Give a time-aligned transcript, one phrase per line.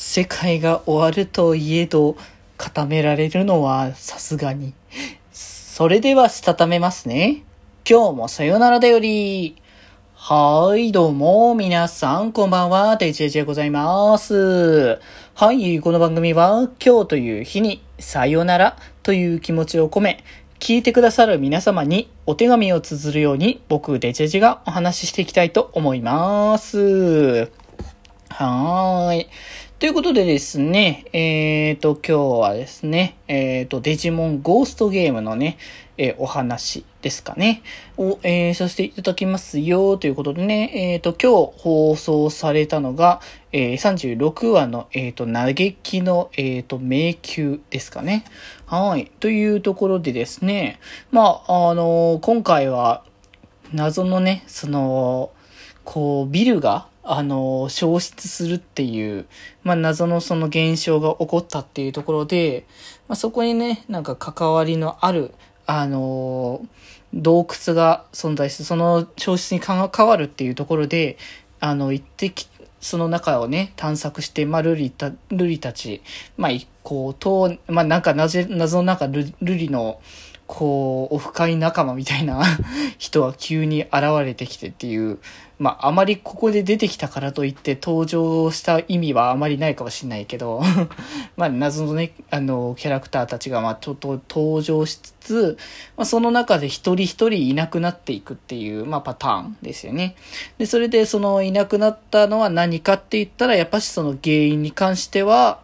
[0.00, 2.16] 世界が終わるといえど、
[2.56, 4.72] 固められるのはさすがに。
[5.32, 7.42] それではしたためますね。
[7.84, 9.56] 今日もさよならだより。
[10.14, 15.00] はい、どうも、皆さん、こんばんは、デジェジでございます。
[15.34, 20.22] はい、この番組は、今日という日に、さよならという気持ちを込め、
[20.60, 27.67] 聞いてくださる皆様にお手紙を綴るように、僕、デジェジがお話ししていきたいと思います。
[28.40, 29.28] はーい。
[29.80, 35.58] ということでですね、えっ、ー、と、今日はですね、えっ、ー、と、デジモンゴーストゲームのね、
[35.96, 37.62] えー、お話ですかね、
[37.96, 43.20] を、えー、させていただきますよ、ということでね、えっ、と、今日放送されたのが、
[43.50, 48.24] え36話の、えっ、と、嘆きの、えっ、と、迷宮ですかね。
[48.66, 49.10] はい。
[49.18, 50.78] というところでですね、
[51.10, 53.02] まあ、あの今回は、
[53.72, 55.32] 謎のね、その、
[55.82, 59.26] こう、ビルが、あの、消失するっていう、
[59.62, 62.66] まあ、謎のその現象が起こったっていうところで、
[63.08, 65.32] まあ、そこにね、なんか関わりのある、
[65.66, 66.60] あの、
[67.14, 71.16] 洞窟が存在して、その消失に関わるっていうところで、
[71.60, 72.46] あの、行ってき、
[72.80, 76.02] その中をね、探索して、まあ、ルリた、ルリたち、
[76.36, 80.00] まあ、こう、と、まあ、なんか謎、謎の中、ルルリの、
[80.48, 82.42] こう、オフ会仲間みたいな
[82.96, 85.18] 人が急に現れてきてっていう、
[85.58, 90.62] まあ、あまりここで出てきたからといって登場した意味はあまりないかもしれないけど
[91.36, 95.58] まあ、謎のね、あの、キャラクターたちが、まあ、ちょっと登場しつつ、
[95.98, 100.16] まあ、その中で一人一人いなくなっていくっていう、まあ、パターンですよね。
[100.56, 105.60] で、それでそのいなくなったのは何かって言ったら、やっぱしその原因に関しては、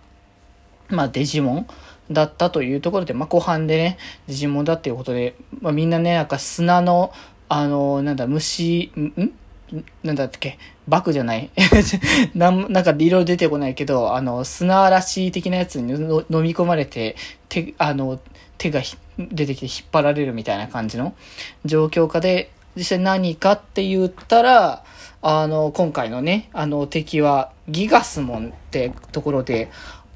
[0.91, 1.67] まあ、デジモン。
[2.11, 7.13] だったというところで、まあ、後半でね、デジモンだっていうことで、まあ、みんなね、なんか砂の、
[7.49, 9.33] あの、なんだ、虫、ん
[10.03, 11.51] なんだっけバクじゃない。
[12.35, 15.99] なんなんかいろいろ出てこないけど、あの、砂嵐的なやつに飲
[16.43, 17.17] み込まれて、
[17.49, 18.21] 手、あの、
[18.59, 18.83] 手が
[19.19, 21.15] 出てきて引っ張られるみたいな感じの
[21.65, 24.85] 状況下で、実際何かって言ったら、
[25.23, 29.71] あの、今回のね、あの敵はギガスモンってところで、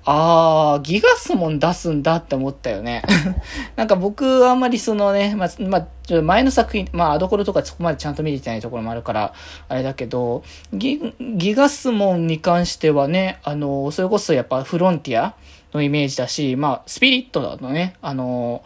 [0.04, 3.03] あー、ギガスモン出すんだって思ったよね。
[3.76, 5.86] なんか僕あんまりそのね、まあ、ま、
[6.22, 9.34] 前の作品、まあ、アドコロとかそこまでちゃんと見れてないところもあるから、
[9.69, 10.42] あれだけど、
[10.72, 15.34] ギギガスモンに関してはね、あの、それこそやっぱフロンティア
[15.75, 18.62] のイメージだし、まあ、スピリットだとね、あの、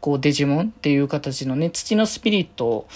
[0.00, 2.86] こうデジモンっていう形のね、土のスピリット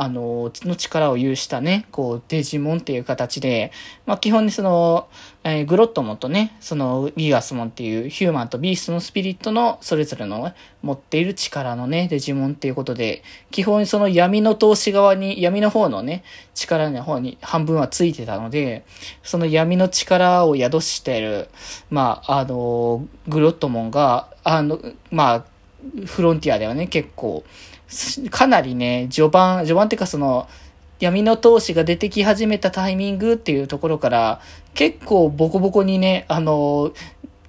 [0.00, 3.70] あの、の力を有したね、こう、デジモンっていう形で、
[4.06, 5.08] まあ、基本にその、
[5.44, 16.24] えー、グロットモンとね、その、ギガスモンっていうヒューマンとビーストのスピリットのそれぞれの持っている力のね、デジモンっていうことで、基本その闇の投資側に、闇の方のね、
[16.54, 18.86] 力の方に半分はついてたので、
[19.22, 21.50] その闇の力を宿している、
[21.90, 25.44] まあ、あの、グロットモンが、あの、まあ、
[26.06, 27.44] フロンティアではね、結構、
[28.30, 30.48] かなりね、序盤、序盤っていうかその、
[31.00, 34.40] 闇の闘士が出てき始めたタイミングっていうところから、
[34.74, 36.92] 結構ボコボコにね、あの、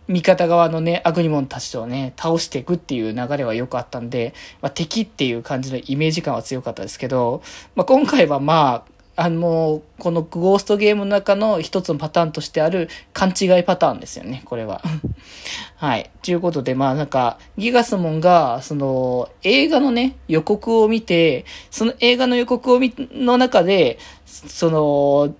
[0.07, 7.41] 味方側のね、アグニモンたちとね、倒していくっていう流れはよくあったんで、まあ、敵っていう感じのイメージ感は強かったですけど、
[7.75, 14.81] まあ、今回はまあ、あの、このゴーストゲームの中の一つのパターンとしてある勘違いパターンですよね、これは。
[15.77, 16.09] はい。
[16.23, 25.35] ということで、まあなんか、ギガスモンが、その、映画のね、予告を見て、その映画の予告を見、の中で、その、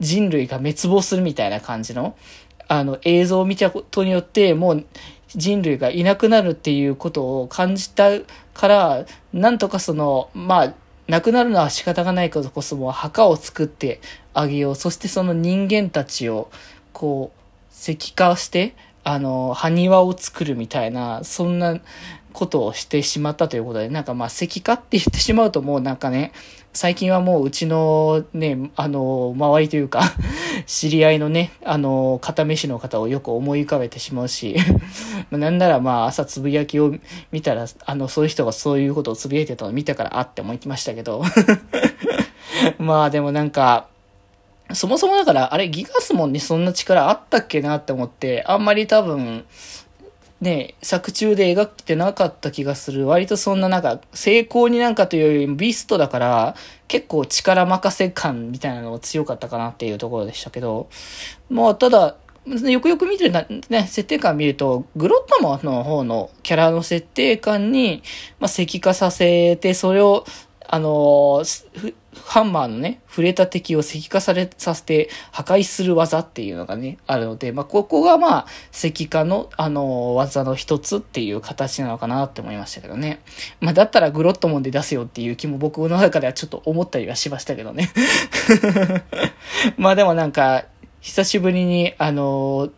[0.00, 2.16] 人類が滅亡するみたいな感じの、
[2.66, 4.86] あの、映像を見たことによって、もう、
[5.34, 8.08] 人類がいなくなるっていうことを感じた
[8.54, 9.04] から、
[9.34, 10.74] なんとかその、まあ、
[11.08, 14.00] 亡くなるのは仕方がないからこそも墓を作って
[14.34, 14.74] あげよう。
[14.74, 16.50] そしてその人間たちを、
[16.92, 17.40] こう、
[17.72, 18.74] 石化して、
[19.08, 21.78] あの、埴輪を作るみたいな、そんな
[22.32, 26.32] ことをしてしまったということで、なんかまあ石化って言ってしまうともうなんかね、
[26.72, 30.02] 最近はもううちのね、あの、周りというか
[30.66, 34.56] 知り合いのね、あの、片飯の方をよく思い浮かべてしまうし
[35.30, 36.92] なんならまあ朝つぶやきを
[37.30, 41.22] 見たら、あの、そういう人がそういうことをつぶやいてたのを見たからあって思いましたけど。
[42.80, 43.86] まあでもなんか、
[44.74, 49.44] そもそもだから、あれギガスモンにそんな力あったっけなって思って、あんまり多分、
[50.40, 53.06] ね、作中で描いてなかった気がする。
[53.06, 56.56] 割とそんななんか、成功になんかというよりもビストだから、
[56.88, 60.88] 結構力任せ感みたいなのが強かったかなっていうところでしたけど、
[61.48, 62.16] まあ、ただ、
[62.46, 63.32] よくよく見てる
[63.70, 68.02] ね、設定感見ると、グロッタモンの方のキャラの設定感に、
[68.38, 70.24] まあ、石化させて、それを、
[70.68, 71.42] あの、
[72.24, 83.20] ハンマーのね、触れた敵を石化され、させて破壊する技っていうのがね、あるので、まあ、ここがまあ、石化の、あの、技の一つっていう形なのかなって思いましたけどね。
[83.60, 87.90] まあ、だったらグロットモンで出せよっていう気も僕の中ではちょっと思ったりはしましたけどね。
[89.76, 90.64] まあでもなんか、
[91.00, 92.70] 久しぶりに、あの、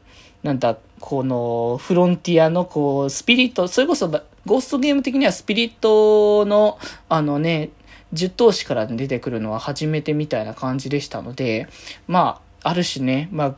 [0.42, 7.70] なんだ、この、フロンティアの、こう、スピリット、それこそ、ゴーストゲーム的にはスピリットの、あのね、
[8.14, 11.68] 10頭子から出てくるのは初めてみたいな感じでしたので、
[12.06, 13.54] まあ、ある種ね、まあ、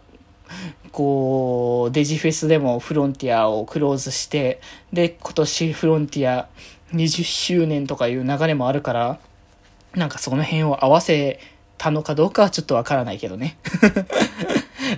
[0.93, 4.61] こう、デジフェスでもフロンティアをクローズして、
[4.93, 6.49] で、今年フロンティア
[6.93, 9.19] 20周年とかいう流れもあるから、
[9.94, 11.41] なんかその辺を合わせ
[11.79, 13.56] たのかどうかはちょっとわからないけどね。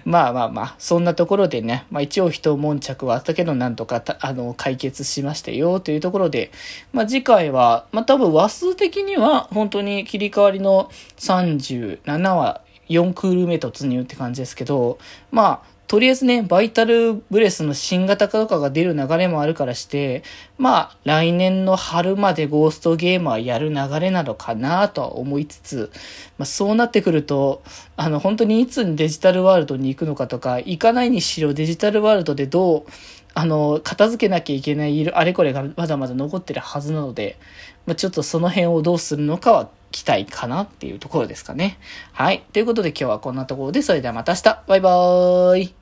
[0.05, 6.51] まあまあまあ、そんなところでね、まあ一応一悶着はあったけど、なんとかあの、解決しましたよというところで、
[6.93, 14.99] まあ次回は、まあ多分話数的には、本当に切り替わりの37話、4クール目突入って感じですけど、
[15.31, 20.23] まあ、とりあえずね、バイタルブレスの新型化とかが出る流れもあるからして、
[20.57, 25.91] まあ、来年の春までゴーストゲームはやる流れなのかなとは思いつつ、
[26.39, 27.63] まあ、そうなってくると、
[27.99, 32.91] あの、本当にいつにデジタルワールドに行くのかとか、行かないにしろデジタルワールドでどう、
[33.35, 37.37] あの、片付けなきゃいけないあれこれがまだまだ残ってるはずなので、
[37.85, 41.77] まあ、ちょっとその辺をどうするのかは期待かなっていうところですかね。
[42.15, 42.43] はい。
[42.55, 45.82] ということで今日はこんなところで、それではまた明日バイバーイ